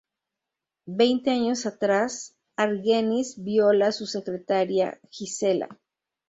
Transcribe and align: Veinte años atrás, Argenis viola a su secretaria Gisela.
Veinte 0.87 1.29
años 1.29 1.67
atrás, 1.67 2.35
Argenis 2.55 3.35
viola 3.43 3.89
a 3.89 3.91
su 3.91 4.07
secretaria 4.07 4.99
Gisela. 5.11 5.79